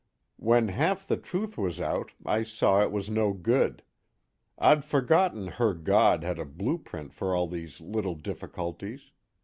[0.37, 3.83] When half the truth was out I saw it was no good.
[4.57, 9.11] I'd forgotten her God had a blueprint for all these little difficulties.